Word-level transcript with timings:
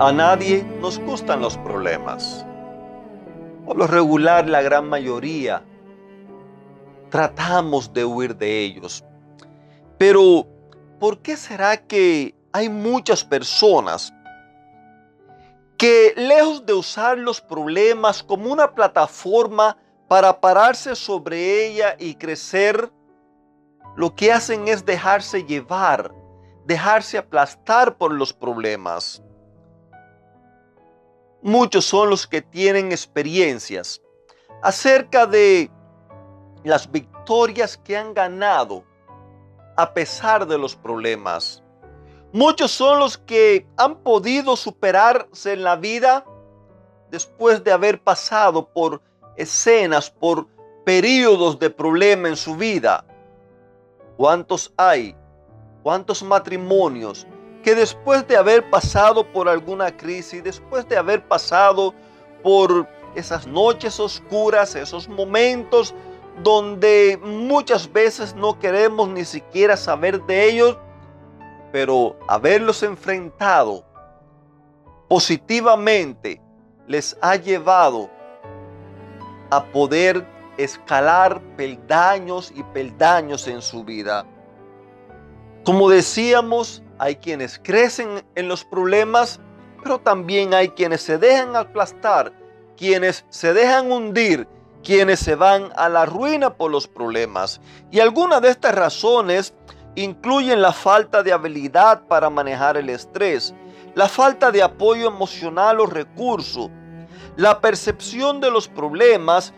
A 0.00 0.12
nadie 0.12 0.62
nos 0.80 0.96
gustan 1.00 1.40
los 1.40 1.58
problemas. 1.58 2.46
Por 3.66 3.76
lo 3.76 3.88
regular, 3.88 4.48
la 4.48 4.62
gran 4.62 4.88
mayoría 4.88 5.64
tratamos 7.10 7.92
de 7.92 8.04
huir 8.04 8.36
de 8.36 8.60
ellos. 8.60 9.04
Pero, 9.98 10.46
¿por 11.00 11.18
qué 11.18 11.36
será 11.36 11.76
que 11.78 12.32
hay 12.52 12.68
muchas 12.68 13.24
personas 13.24 14.14
que 15.76 16.14
lejos 16.16 16.64
de 16.64 16.74
usar 16.74 17.18
los 17.18 17.40
problemas 17.40 18.22
como 18.22 18.52
una 18.52 18.76
plataforma 18.76 19.76
para 20.06 20.40
pararse 20.40 20.94
sobre 20.94 21.66
ella 21.66 21.96
y 21.98 22.14
crecer, 22.14 22.92
lo 23.96 24.14
que 24.14 24.30
hacen 24.32 24.68
es 24.68 24.86
dejarse 24.86 25.42
llevar, 25.42 26.14
dejarse 26.66 27.18
aplastar 27.18 27.96
por 27.96 28.14
los 28.14 28.32
problemas? 28.32 29.24
Muchos 31.42 31.84
son 31.84 32.10
los 32.10 32.26
que 32.26 32.42
tienen 32.42 32.90
experiencias 32.90 34.02
acerca 34.62 35.26
de 35.26 35.70
las 36.64 36.90
victorias 36.90 37.76
que 37.76 37.96
han 37.96 38.12
ganado 38.12 38.84
a 39.76 39.94
pesar 39.94 40.46
de 40.46 40.58
los 40.58 40.74
problemas. 40.74 41.62
Muchos 42.32 42.72
son 42.72 42.98
los 42.98 43.16
que 43.16 43.66
han 43.76 43.98
podido 44.02 44.56
superarse 44.56 45.52
en 45.52 45.62
la 45.62 45.76
vida 45.76 46.26
después 47.10 47.62
de 47.62 47.70
haber 47.70 48.02
pasado 48.02 48.68
por 48.68 49.00
escenas, 49.36 50.10
por 50.10 50.48
periodos 50.84 51.58
de 51.58 51.70
problema 51.70 52.28
en 52.28 52.36
su 52.36 52.56
vida. 52.56 53.04
¿Cuántos 54.16 54.72
hay? 54.76 55.14
¿Cuántos 55.84 56.22
matrimonios 56.24 57.26
que 57.62 57.74
después 57.74 58.26
de 58.26 58.36
haber 58.36 58.68
pasado 58.70 59.24
por 59.32 59.48
alguna 59.48 59.96
crisis, 59.96 60.42
después 60.42 60.88
de 60.88 60.96
haber 60.96 61.26
pasado 61.26 61.94
por 62.42 62.88
esas 63.14 63.46
noches 63.46 63.98
oscuras, 63.98 64.74
esos 64.74 65.08
momentos 65.08 65.94
donde 66.42 67.18
muchas 67.22 67.92
veces 67.92 68.34
no 68.34 68.58
queremos 68.58 69.08
ni 69.08 69.24
siquiera 69.24 69.76
saber 69.76 70.22
de 70.24 70.50
ellos, 70.50 70.78
pero 71.72 72.16
haberlos 72.28 72.82
enfrentado 72.82 73.84
positivamente 75.08 76.40
les 76.86 77.16
ha 77.20 77.36
llevado 77.36 78.08
a 79.50 79.64
poder 79.64 80.26
escalar 80.56 81.40
peldaños 81.56 82.52
y 82.54 82.62
peldaños 82.62 83.46
en 83.48 83.62
su 83.62 83.84
vida. 83.84 84.26
Como 85.64 85.88
decíamos, 85.88 86.82
hay 86.98 87.16
quienes 87.16 87.58
crecen 87.58 88.24
en 88.34 88.48
los 88.48 88.64
problemas, 88.64 89.40
pero 89.82 89.98
también 89.98 90.54
hay 90.54 90.70
quienes 90.70 91.02
se 91.02 91.18
dejan 91.18 91.56
aplastar, 91.56 92.32
quienes 92.76 93.24
se 93.28 93.52
dejan 93.54 93.90
hundir, 93.90 94.48
quienes 94.82 95.20
se 95.20 95.34
van 95.34 95.70
a 95.76 95.88
la 95.88 96.06
ruina 96.06 96.54
por 96.54 96.70
los 96.70 96.88
problemas. 96.88 97.60
Y 97.90 98.00
algunas 98.00 98.40
de 98.42 98.50
estas 98.50 98.74
razones 98.74 99.54
incluyen 99.94 100.62
la 100.62 100.72
falta 100.72 101.22
de 101.22 101.32
habilidad 101.32 102.02
para 102.06 102.30
manejar 102.30 102.76
el 102.76 102.88
estrés, 102.90 103.54
la 103.94 104.08
falta 104.08 104.50
de 104.50 104.62
apoyo 104.62 105.08
emocional 105.08 105.80
o 105.80 105.86
recurso, 105.86 106.70
la 107.36 107.60
percepción 107.60 108.40
de 108.40 108.50
los 108.50 108.68
problemas 108.68 109.52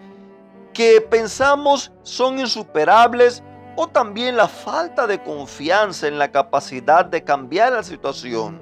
que 0.72 1.00
pensamos 1.00 1.92
son 2.02 2.38
insuperables 2.38 3.42
o 3.76 3.86
también 3.88 4.36
la 4.36 4.48
falta 4.48 5.06
de 5.06 5.22
confianza 5.22 6.08
en 6.08 6.18
la 6.18 6.30
capacidad 6.30 7.04
de 7.04 7.22
cambiar 7.22 7.72
la 7.72 7.82
situación. 7.82 8.60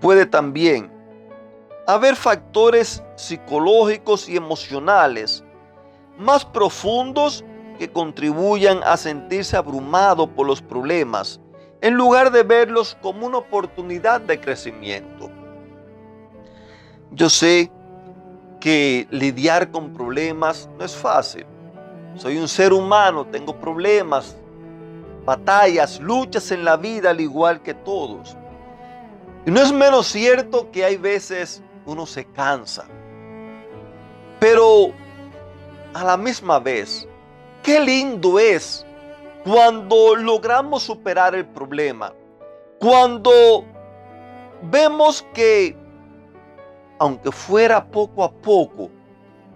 Puede 0.00 0.26
también 0.26 0.90
haber 1.86 2.16
factores 2.16 3.02
psicológicos 3.16 4.28
y 4.28 4.36
emocionales 4.36 5.44
más 6.18 6.44
profundos 6.44 7.44
que 7.78 7.90
contribuyan 7.90 8.80
a 8.84 8.96
sentirse 8.96 9.56
abrumado 9.56 10.26
por 10.26 10.46
los 10.46 10.62
problemas 10.62 11.40
en 11.80 11.94
lugar 11.94 12.30
de 12.32 12.42
verlos 12.42 12.96
como 13.02 13.26
una 13.26 13.38
oportunidad 13.38 14.20
de 14.20 14.40
crecimiento. 14.40 15.30
Yo 17.12 17.28
sé 17.28 17.70
que 18.60 19.06
lidiar 19.10 19.70
con 19.70 19.92
problemas 19.92 20.68
no 20.78 20.84
es 20.84 20.96
fácil 20.96 21.46
soy 22.16 22.38
un 22.38 22.48
ser 22.48 22.72
humano, 22.72 23.26
tengo 23.26 23.54
problemas, 23.54 24.36
batallas, 25.24 26.00
luchas 26.00 26.50
en 26.50 26.64
la 26.64 26.76
vida 26.76 27.10
al 27.10 27.20
igual 27.20 27.62
que 27.62 27.74
todos. 27.74 28.36
Y 29.44 29.50
no 29.50 29.60
es 29.60 29.72
menos 29.72 30.06
cierto 30.06 30.70
que 30.70 30.84
hay 30.84 30.96
veces 30.96 31.62
uno 31.84 32.06
se 32.06 32.24
cansa. 32.24 32.86
Pero 34.40 34.88
a 35.94 36.04
la 36.04 36.16
misma 36.16 36.58
vez, 36.58 37.06
qué 37.62 37.80
lindo 37.80 38.38
es 38.38 38.84
cuando 39.44 40.16
logramos 40.16 40.82
superar 40.82 41.34
el 41.34 41.46
problema. 41.46 42.12
Cuando 42.80 43.64
vemos 44.62 45.24
que, 45.32 45.76
aunque 46.98 47.30
fuera 47.30 47.84
poco 47.86 48.24
a 48.24 48.32
poco, 48.32 48.90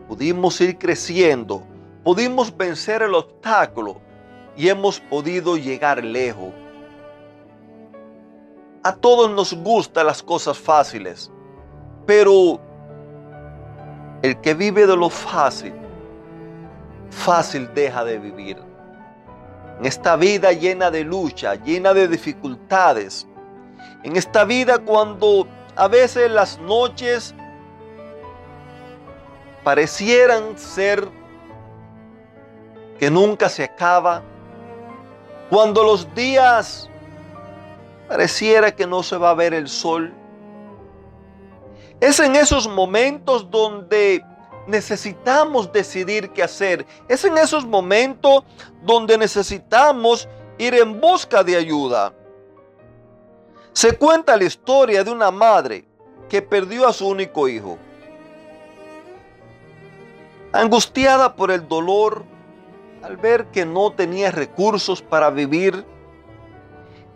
pudimos 0.08 0.60
ir 0.60 0.78
creciendo 0.78 1.62
pudimos 2.04 2.56
vencer 2.56 3.02
el 3.02 3.14
obstáculo 3.14 4.00
y 4.56 4.68
hemos 4.68 5.00
podido 5.00 5.56
llegar 5.56 6.02
lejos. 6.04 6.52
A 8.82 8.94
todos 8.94 9.30
nos 9.30 9.52
gustan 9.54 10.06
las 10.06 10.22
cosas 10.22 10.58
fáciles, 10.58 11.30
pero 12.06 12.60
el 14.22 14.40
que 14.40 14.54
vive 14.54 14.86
de 14.86 14.96
lo 14.96 15.10
fácil, 15.10 15.74
fácil 17.10 17.72
deja 17.74 18.04
de 18.04 18.18
vivir. 18.18 18.58
En 19.78 19.86
esta 19.86 20.16
vida 20.16 20.52
llena 20.52 20.90
de 20.90 21.04
lucha, 21.04 21.54
llena 21.54 21.92
de 21.92 22.08
dificultades, 22.08 23.26
en 24.02 24.16
esta 24.16 24.44
vida 24.44 24.78
cuando 24.78 25.46
a 25.76 25.88
veces 25.88 26.30
las 26.30 26.58
noches 26.58 27.34
parecieran 29.62 30.58
ser 30.58 31.19
que 33.00 33.10
nunca 33.10 33.48
se 33.48 33.64
acaba, 33.64 34.22
cuando 35.48 35.82
los 35.82 36.14
días 36.14 36.88
pareciera 38.06 38.70
que 38.70 38.86
no 38.86 39.02
se 39.02 39.16
va 39.16 39.30
a 39.30 39.34
ver 39.34 39.54
el 39.54 39.68
sol, 39.68 40.12
es 41.98 42.20
en 42.20 42.36
esos 42.36 42.68
momentos 42.68 43.50
donde 43.50 44.22
necesitamos 44.66 45.72
decidir 45.72 46.30
qué 46.30 46.42
hacer. 46.42 46.86
Es 47.08 47.24
en 47.24 47.38
esos 47.38 47.66
momentos 47.66 48.44
donde 48.82 49.16
necesitamos 49.16 50.28
ir 50.58 50.74
en 50.74 51.00
busca 51.00 51.42
de 51.42 51.56
ayuda. 51.56 52.12
Se 53.72 53.96
cuenta 53.96 54.36
la 54.36 54.44
historia 54.44 55.02
de 55.04 55.10
una 55.10 55.30
madre 55.30 55.86
que 56.28 56.42
perdió 56.42 56.86
a 56.86 56.92
su 56.92 57.08
único 57.08 57.48
hijo. 57.48 57.78
Angustiada 60.52 61.34
por 61.34 61.50
el 61.50 61.66
dolor, 61.66 62.24
al 63.02 63.16
ver 63.16 63.46
que 63.46 63.64
no 63.64 63.92
tenía 63.92 64.30
recursos 64.30 65.02
para 65.02 65.30
vivir, 65.30 65.84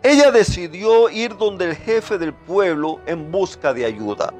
ella 0.03 0.31
decidió 0.31 1.09
ir 1.09 1.35
donde 1.37 1.65
el 1.65 1.75
jefe 1.75 2.17
del 2.17 2.33
pueblo 2.33 2.99
en 3.05 3.31
busca 3.31 3.73
de 3.73 3.85
ayuda. 3.85 4.33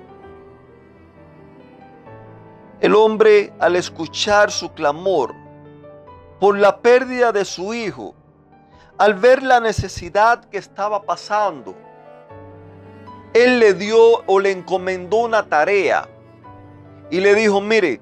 El 2.79 2.93
hombre, 2.93 3.53
al 3.59 3.75
escuchar 3.75 4.51
su 4.51 4.71
clamor 4.73 5.33
por 6.39 6.57
la 6.57 6.77
pérdida 6.79 7.31
de 7.31 7.45
su 7.45 7.73
hijo, 7.73 8.13
al 8.97 9.15
ver 9.15 9.41
la 9.43 9.59
necesidad 9.59 10.45
que 10.45 10.57
estaba 10.57 11.01
pasando, 11.01 11.75
él 13.33 13.59
le 13.59 13.73
dio 13.73 14.23
o 14.27 14.39
le 14.39 14.51
encomendó 14.51 15.17
una 15.17 15.43
tarea 15.43 16.07
y 17.09 17.19
le 17.19 17.33
dijo, 17.35 17.59
mire, 17.59 18.01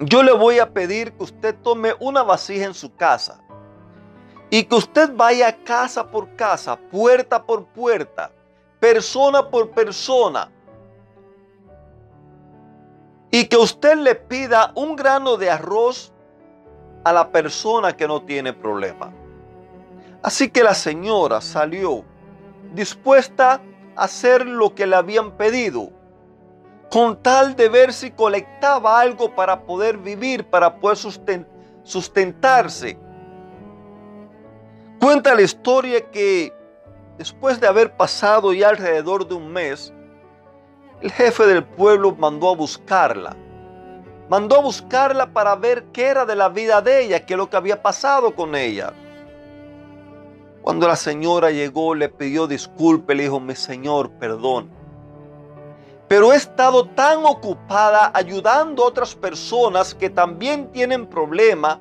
yo 0.00 0.22
le 0.22 0.32
voy 0.32 0.58
a 0.58 0.72
pedir 0.72 1.12
que 1.12 1.24
usted 1.24 1.54
tome 1.62 1.94
una 2.00 2.22
vasija 2.22 2.66
en 2.66 2.74
su 2.74 2.94
casa 2.94 3.40
y 4.50 4.64
que 4.64 4.74
usted 4.74 5.14
vaya 5.14 5.56
casa 5.64 6.10
por 6.10 6.34
casa, 6.36 6.76
puerta 6.76 7.44
por 7.44 7.64
puerta, 7.66 8.30
persona 8.78 9.48
por 9.48 9.70
persona, 9.70 10.50
y 13.30 13.46
que 13.46 13.56
usted 13.56 13.96
le 13.96 14.14
pida 14.14 14.72
un 14.74 14.96
grano 14.96 15.36
de 15.36 15.50
arroz 15.50 16.12
a 17.04 17.12
la 17.12 17.30
persona 17.30 17.96
que 17.96 18.06
no 18.06 18.22
tiene 18.22 18.52
problema. 18.52 19.12
Así 20.22 20.50
que 20.50 20.62
la 20.62 20.74
señora 20.74 21.40
salió 21.40 22.04
dispuesta 22.72 23.60
a 23.94 24.04
hacer 24.04 24.46
lo 24.46 24.74
que 24.74 24.86
le 24.86 24.96
habían 24.96 25.32
pedido, 25.32 25.90
con 26.96 27.22
tal 27.22 27.54
de 27.56 27.68
ver 27.68 27.92
si 27.92 28.10
colectaba 28.10 28.98
algo 28.98 29.34
para 29.34 29.60
poder 29.66 29.98
vivir, 29.98 30.46
para 30.46 30.76
poder 30.76 30.96
sustentarse. 31.82 32.98
Cuenta 34.98 35.34
la 35.34 35.42
historia 35.42 36.10
que 36.10 36.54
después 37.18 37.60
de 37.60 37.66
haber 37.66 37.94
pasado 37.98 38.54
ya 38.54 38.70
alrededor 38.70 39.28
de 39.28 39.34
un 39.34 39.52
mes, 39.52 39.92
el 41.02 41.12
jefe 41.12 41.44
del 41.44 41.64
pueblo 41.64 42.16
mandó 42.16 42.48
a 42.48 42.56
buscarla. 42.56 43.36
Mandó 44.30 44.56
a 44.56 44.62
buscarla 44.62 45.26
para 45.34 45.54
ver 45.54 45.84
qué 45.92 46.06
era 46.06 46.24
de 46.24 46.34
la 46.34 46.48
vida 46.48 46.80
de 46.80 47.04
ella, 47.04 47.26
qué 47.26 47.34
es 47.34 47.38
lo 47.38 47.50
que 47.50 47.58
había 47.58 47.82
pasado 47.82 48.34
con 48.34 48.54
ella. 48.54 48.94
Cuando 50.62 50.88
la 50.88 50.96
señora 50.96 51.50
llegó, 51.50 51.94
le 51.94 52.08
pidió 52.08 52.46
disculpas, 52.46 53.14
le 53.14 53.24
dijo, 53.24 53.38
mi 53.38 53.54
señor, 53.54 54.12
perdón. 54.12 54.75
Pero 56.08 56.32
he 56.32 56.36
estado 56.36 56.86
tan 56.86 57.24
ocupada 57.24 58.10
ayudando 58.14 58.84
a 58.84 58.86
otras 58.86 59.14
personas 59.14 59.94
que 59.94 60.08
también 60.08 60.70
tienen 60.72 61.06
problemas 61.06 61.78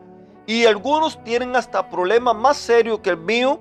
y 0.48 0.66
algunos 0.66 1.24
tienen 1.24 1.56
hasta 1.56 1.90
problemas 1.90 2.36
más 2.36 2.58
serios 2.58 3.00
que 3.00 3.12
el 3.12 3.18
mío, 3.18 3.60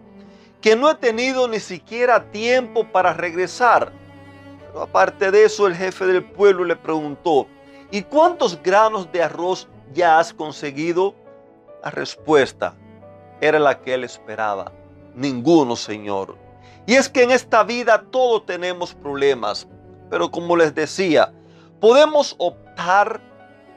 que 0.61 0.77
no 0.77 0.91
he 0.91 0.95
tenido 0.95 1.49
ni 1.49 1.61
siquiera 1.61 2.31
tiempo 2.31 2.85
para 2.85 3.13
regresar 3.13 3.93
aparte 4.81 5.31
de 5.31 5.45
eso, 5.45 5.67
el 5.67 5.75
jefe 5.75 6.07
del 6.07 6.25
pueblo 6.25 6.65
le 6.65 6.77
preguntó, 6.77 7.47
¿y 7.91 8.03
cuántos 8.03 8.61
granos 8.63 9.11
de 9.13 9.23
arroz 9.23 9.69
ya 9.93 10.19
has 10.19 10.33
conseguido? 10.33 11.15
La 11.83 11.91
respuesta 11.91 12.75
era 13.41 13.59
la 13.59 13.81
que 13.81 13.95
él 13.95 14.05
esperaba. 14.05 14.73
Ninguno, 15.15 15.77
Señor. 15.77 16.37
Y 16.87 16.95
es 16.95 17.09
que 17.09 17.23
en 17.23 17.31
esta 17.31 17.63
vida 17.63 18.05
todos 18.11 18.47
tenemos 18.47 18.95
problemas. 18.95 19.67
Pero 20.15 20.31
como 20.31 20.55
les 20.55 20.73
decía, 20.73 21.33
podemos 21.81 22.37
optar 22.39 23.21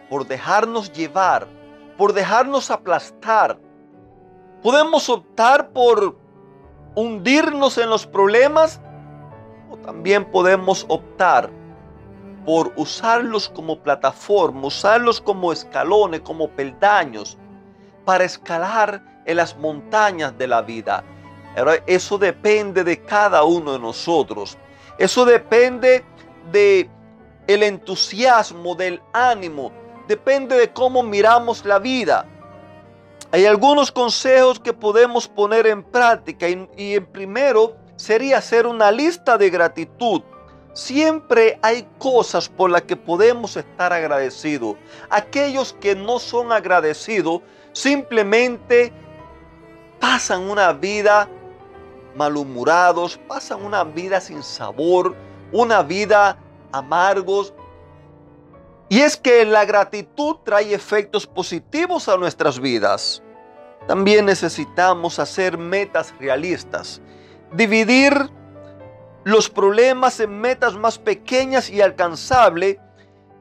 por 0.08 0.28
dejarnos 0.28 0.94
llevar, 0.94 1.48
por 1.98 2.14
dejarnos 2.14 2.70
aplastar. 2.70 3.58
Podemos 4.62 5.10
optar 5.10 5.72
por 5.72 6.16
hundirnos 6.94 7.80
en 7.80 7.90
los 7.90 8.06
problemas 8.06 8.80
también 9.84 10.26
podemos 10.26 10.86
optar 10.90 11.50
por 12.46 12.72
usarlos 12.76 13.50
como 13.50 13.80
plataforma, 13.80 14.68
usarlos 14.68 15.20
como 15.20 15.52
escalones, 15.52 16.22
como 16.22 16.50
peldaños, 16.50 17.36
para 18.06 18.26
escalar 18.26 19.02
en 19.26 19.38
las 19.38 19.58
montañas 19.58 20.38
de 20.38 20.46
la 20.46 20.62
vida. 20.62 21.04
eso 21.88 22.20
depende 22.20 22.84
de 22.84 23.02
cada 23.02 23.44
uno 23.44 23.74
de 23.74 23.80
nosotros. 23.80 24.56
Eso 24.98 25.26
depende 25.26 26.04
de 26.52 26.90
el 27.48 27.64
entusiasmo, 27.64 28.76
del 28.76 29.02
ánimo, 29.14 29.72
depende 30.08 30.58
de 30.58 30.72
cómo 30.72 31.04
miramos 31.04 31.66
la 31.66 31.80
vida. 31.80 32.26
Hay 33.32 33.46
algunos 33.46 33.92
consejos 33.92 34.60
que 34.60 34.74
podemos 34.74 35.28
poner 35.28 35.68
en 35.68 35.84
práctica 35.84 36.48
y, 36.48 36.68
y 36.78 36.96
en 36.96 37.06
primero 37.06 37.76
sería 37.96 38.38
hacer 38.38 38.66
una 38.66 38.92
lista 38.92 39.38
de 39.38 39.50
gratitud. 39.50 40.22
Siempre 40.74 41.60
hay 41.62 41.88
cosas 41.98 42.48
por 42.48 42.70
las 42.70 42.84
que 42.84 42.96
podemos 42.96 43.58
estar 43.58 43.92
agradecidos. 43.92 44.76
Aquellos 45.10 45.74
que 45.74 45.96
no 45.96 46.20
son 46.20 46.52
agradecidos 46.52 47.42
simplemente 47.74 48.94
pasan 50.00 50.50
una 50.50 50.74
vida 50.74 51.28
malhumorados, 52.16 53.20
pasan 53.28 53.64
una 53.64 53.84
vida 53.84 54.22
sin 54.22 54.44
sabor, 54.44 55.16
una 55.52 55.84
vida 55.84 56.38
amargos. 56.72 57.54
Y 58.90 59.02
es 59.02 59.18
que 59.18 59.46
la 59.46 59.66
gratitud 59.66 60.38
trae 60.44 60.74
efectos 60.74 61.28
positivos 61.28 62.08
a 62.08 62.18
nuestras 62.18 62.60
vidas. 62.60 63.22
También 63.88 64.26
necesitamos 64.26 65.20
hacer 65.20 65.58
metas 65.58 66.14
realistas 66.20 67.02
dividir 67.52 68.14
los 69.24 69.50
problemas 69.50 70.20
en 70.20 70.40
metas 70.40 70.76
más 70.76 70.98
pequeñas 70.98 71.70
y 71.70 71.82
alcanzables 71.82 72.78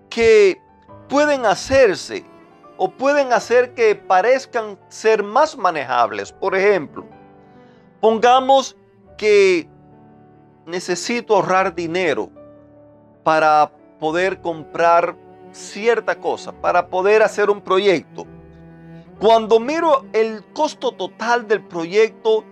que 0.09 0.61
pueden 1.09 1.47
hacerse 1.47 2.25
o 2.77 2.91
pueden 2.91 3.33
hacer 3.33 3.75
que 3.75 3.95
parezcan 3.95 4.79
ser 4.89 5.23
más 5.23 5.57
manejables. 5.57 6.33
Por 6.33 6.55
ejemplo, 6.55 7.07
pongamos 8.01 8.77
que 9.17 9.69
necesito 10.67 11.35
ahorrar 11.35 11.75
dinero 11.75 12.31
para 13.23 13.71
poder 13.99 14.41
comprar 14.41 15.17
cierta 15.53 16.17
cosa, 16.17 16.53
para 16.53 16.89
poder 16.89 17.23
hacer 17.23 17.49
un 17.51 17.61
proyecto. 17.61 18.27
Cuando 19.19 19.59
miro 19.59 20.05
el 20.13 20.45
costo 20.53 20.93
total 20.93 21.49
del 21.49 21.65
proyecto, 21.65 22.45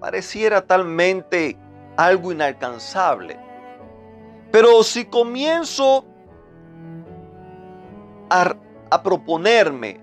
pareciera 0.00 0.62
talmente 0.62 1.58
algo 1.96 2.32
inalcanzable. 2.32 3.38
Pero 4.50 4.82
si 4.82 5.04
comienzo 5.04 6.06
a, 8.30 8.56
proponerme, 9.02 10.00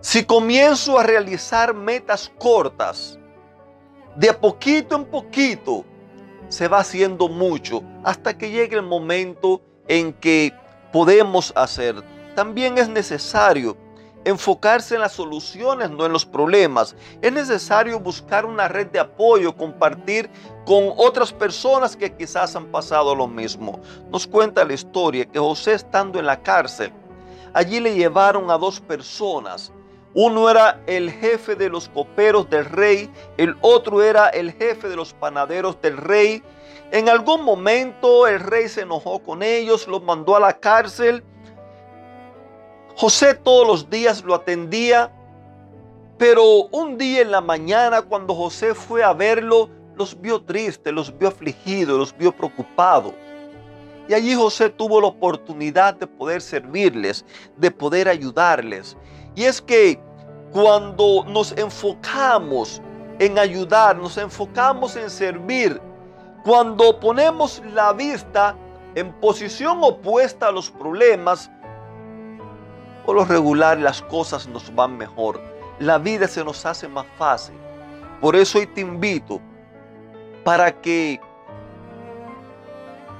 si 0.00 0.24
comienzo 0.24 0.98
a 0.98 1.04
realizar 1.04 1.74
metas 1.74 2.32
cortas, 2.38 3.18
de 4.16 4.28
a 4.28 4.40
poquito 4.40 4.96
en 4.96 5.04
poquito, 5.04 5.84
se 6.50 6.68
va 6.68 6.80
haciendo 6.80 7.28
mucho 7.28 7.82
hasta 8.04 8.36
que 8.36 8.50
llegue 8.50 8.76
el 8.76 8.82
momento 8.82 9.62
en 9.88 10.12
que 10.12 10.52
podemos 10.92 11.52
hacer. 11.56 12.02
También 12.34 12.76
es 12.76 12.88
necesario 12.88 13.76
enfocarse 14.24 14.96
en 14.96 15.00
las 15.00 15.12
soluciones, 15.12 15.90
no 15.90 16.04
en 16.04 16.12
los 16.12 16.26
problemas. 16.26 16.94
Es 17.22 17.32
necesario 17.32 17.98
buscar 18.00 18.44
una 18.44 18.68
red 18.68 18.88
de 18.88 18.98
apoyo, 18.98 19.56
compartir 19.56 20.28
con 20.66 20.92
otras 20.96 21.32
personas 21.32 21.96
que 21.96 22.14
quizás 22.14 22.54
han 22.56 22.66
pasado 22.66 23.14
lo 23.14 23.26
mismo. 23.26 23.80
Nos 24.10 24.26
cuenta 24.26 24.64
la 24.64 24.74
historia 24.74 25.24
que 25.24 25.38
José 25.38 25.74
estando 25.74 26.18
en 26.18 26.26
la 26.26 26.42
cárcel, 26.42 26.92
allí 27.54 27.80
le 27.80 27.94
llevaron 27.94 28.50
a 28.50 28.58
dos 28.58 28.80
personas. 28.80 29.72
Uno 30.14 30.50
era 30.50 30.80
el 30.86 31.10
jefe 31.10 31.54
de 31.54 31.68
los 31.68 31.88
coperos 31.88 32.50
del 32.50 32.64
rey, 32.64 33.10
el 33.36 33.56
otro 33.60 34.02
era 34.02 34.28
el 34.28 34.52
jefe 34.52 34.88
de 34.88 34.96
los 34.96 35.12
panaderos 35.12 35.80
del 35.80 35.96
rey. 35.96 36.42
En 36.90 37.08
algún 37.08 37.44
momento 37.44 38.26
el 38.26 38.40
rey 38.40 38.68
se 38.68 38.82
enojó 38.82 39.20
con 39.20 39.42
ellos, 39.42 39.86
los 39.86 40.02
mandó 40.02 40.34
a 40.34 40.40
la 40.40 40.58
cárcel 40.58 41.22
José 43.00 43.32
todos 43.32 43.66
los 43.66 43.88
días 43.88 44.22
lo 44.24 44.34
atendía, 44.34 45.10
pero 46.18 46.66
un 46.70 46.98
día 46.98 47.22
en 47.22 47.30
la 47.30 47.40
mañana 47.40 48.02
cuando 48.02 48.34
José 48.34 48.74
fue 48.74 49.02
a 49.02 49.14
verlo, 49.14 49.70
los 49.96 50.20
vio 50.20 50.42
tristes, 50.42 50.92
los 50.92 51.16
vio 51.16 51.28
afligidos, 51.28 51.98
los 51.98 52.14
vio 52.14 52.30
preocupados. 52.30 53.14
Y 54.06 54.12
allí 54.12 54.34
José 54.34 54.68
tuvo 54.68 55.00
la 55.00 55.06
oportunidad 55.06 55.94
de 55.94 56.06
poder 56.06 56.42
servirles, 56.42 57.24
de 57.56 57.70
poder 57.70 58.06
ayudarles. 58.06 58.98
Y 59.34 59.44
es 59.44 59.60
que 59.60 60.00
cuando 60.52 61.24
nos 61.26 61.52
enfocamos 61.52 62.82
en 63.18 63.38
ayudar, 63.38 63.96
nos 63.96 64.16
enfocamos 64.16 64.96
en 64.96 65.10
servir, 65.10 65.80
cuando 66.44 66.98
ponemos 66.98 67.62
la 67.72 67.92
vista 67.92 68.56
en 68.94 69.12
posición 69.20 69.78
opuesta 69.82 70.48
a 70.48 70.52
los 70.52 70.70
problemas, 70.70 71.50
por 73.04 73.16
lo 73.16 73.24
regular 73.24 73.78
las 73.78 74.02
cosas 74.02 74.46
nos 74.48 74.74
van 74.74 74.96
mejor. 74.96 75.40
La 75.78 75.98
vida 75.98 76.26
se 76.28 76.44
nos 76.44 76.64
hace 76.66 76.88
más 76.88 77.06
fácil. 77.18 77.54
Por 78.20 78.36
eso 78.36 78.58
hoy 78.58 78.66
te 78.66 78.80
invito 78.80 79.40
para 80.44 80.72
que 80.72 81.20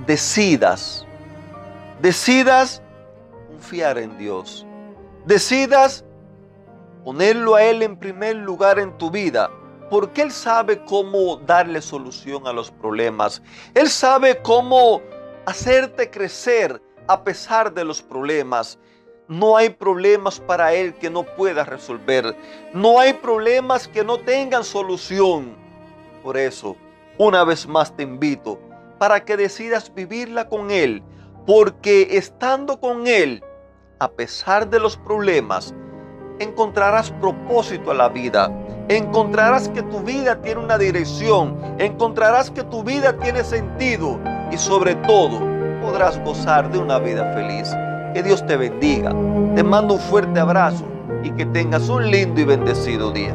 decidas, 0.06 1.06
decidas 2.00 2.82
confiar 3.48 3.98
en 3.98 4.16
Dios. 4.18 4.66
Decidas 5.26 6.04
ponerlo 7.04 7.54
a 7.54 7.62
Él 7.62 7.82
en 7.82 7.96
primer 7.96 8.36
lugar 8.36 8.78
en 8.78 8.96
tu 8.98 9.10
vida. 9.10 9.50
Porque 9.90 10.22
Él 10.22 10.30
sabe 10.30 10.84
cómo 10.84 11.36
darle 11.36 11.82
solución 11.82 12.46
a 12.46 12.52
los 12.52 12.70
problemas. 12.70 13.42
Él 13.74 13.88
sabe 13.88 14.40
cómo 14.40 15.02
hacerte 15.46 16.10
crecer 16.10 16.80
a 17.08 17.24
pesar 17.24 17.74
de 17.74 17.84
los 17.84 18.00
problemas. 18.00 18.78
No 19.26 19.56
hay 19.56 19.70
problemas 19.70 20.38
para 20.40 20.72
Él 20.74 20.94
que 20.94 21.10
no 21.10 21.24
pueda 21.24 21.64
resolver. 21.64 22.36
No 22.72 23.00
hay 23.00 23.14
problemas 23.14 23.88
que 23.88 24.04
no 24.04 24.18
tengan 24.18 24.64
solución. 24.64 25.56
Por 26.22 26.36
eso, 26.36 26.76
una 27.18 27.44
vez 27.44 27.66
más 27.66 27.94
te 27.94 28.04
invito 28.04 28.60
para 28.98 29.24
que 29.24 29.36
decidas 29.36 29.92
vivirla 29.92 30.48
con 30.48 30.70
Él. 30.70 31.02
Porque 31.46 32.16
estando 32.16 32.78
con 32.78 33.06
Él, 33.06 33.42
a 34.00 34.10
pesar 34.10 34.68
de 34.70 34.80
los 34.80 34.96
problemas, 34.96 35.74
encontrarás 36.38 37.10
propósito 37.10 37.90
a 37.90 37.94
la 37.94 38.08
vida. 38.08 38.50
Encontrarás 38.88 39.68
que 39.68 39.82
tu 39.82 40.00
vida 40.00 40.40
tiene 40.40 40.62
una 40.62 40.78
dirección. 40.78 41.56
Encontrarás 41.78 42.50
que 42.50 42.64
tu 42.64 42.82
vida 42.82 43.16
tiene 43.18 43.44
sentido. 43.44 44.18
Y 44.50 44.56
sobre 44.56 44.94
todo, 44.94 45.38
podrás 45.82 46.18
gozar 46.24 46.72
de 46.72 46.78
una 46.78 46.98
vida 46.98 47.30
feliz. 47.34 47.70
Que 48.14 48.22
Dios 48.22 48.44
te 48.46 48.56
bendiga. 48.56 49.10
Te 49.54 49.62
mando 49.62 49.94
un 49.94 50.00
fuerte 50.00 50.40
abrazo 50.40 50.86
y 51.22 51.30
que 51.32 51.44
tengas 51.44 51.90
un 51.90 52.10
lindo 52.10 52.40
y 52.40 52.44
bendecido 52.44 53.12
día. 53.12 53.34